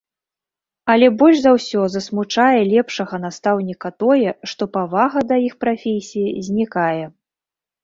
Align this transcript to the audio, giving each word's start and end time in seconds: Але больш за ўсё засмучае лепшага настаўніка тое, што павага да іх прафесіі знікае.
Але 0.93 1.09
больш 1.19 1.37
за 1.43 1.51
ўсё 1.57 1.81
засмучае 1.95 2.61
лепшага 2.73 3.15
настаўніка 3.27 3.93
тое, 4.05 4.29
што 4.55 4.63
павага 4.81 5.19
да 5.35 5.41
іх 5.47 5.53
прафесіі 5.67 6.37
знікае. 6.51 7.05